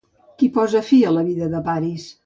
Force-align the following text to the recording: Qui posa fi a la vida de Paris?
Qui 0.39 0.49
posa 0.55 0.81
fi 0.89 1.01
a 1.11 1.15
la 1.19 1.27
vida 1.29 1.51
de 1.57 1.65
Paris? 1.73 2.13